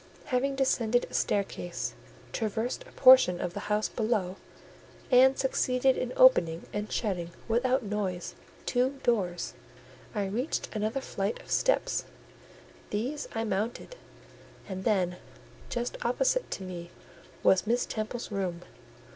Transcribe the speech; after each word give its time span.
Having 0.25 0.55
descended 0.55 1.05
a 1.05 1.13
staircase, 1.13 1.93
traversed 2.33 2.83
a 2.87 2.91
portion 2.93 3.39
of 3.39 3.53
the 3.53 3.59
house 3.69 3.87
below, 3.87 4.37
and 5.11 5.37
succeeded 5.37 5.95
in 5.95 6.11
opening 6.17 6.65
and 6.73 6.91
shutting, 6.91 7.29
without 7.47 7.83
noise, 7.83 8.33
two 8.65 8.97
doors, 9.03 9.53
I 10.15 10.25
reached 10.25 10.69
another 10.75 11.01
flight 11.01 11.39
of 11.43 11.51
steps; 11.51 12.05
these 12.89 13.27
I 13.35 13.43
mounted, 13.43 13.95
and 14.67 14.85
then 14.85 15.17
just 15.69 16.03
opposite 16.03 16.49
to 16.49 16.63
me 16.63 16.89
was 17.43 17.67
Miss 17.67 17.85
Temple's 17.85 18.31
room. 18.31 18.63